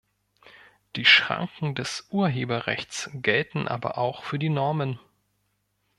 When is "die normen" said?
4.39-4.97